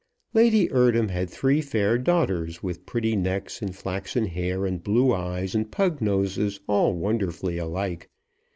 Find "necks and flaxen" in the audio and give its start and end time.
3.15-4.25